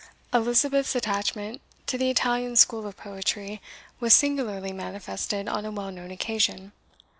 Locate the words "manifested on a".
4.73-5.69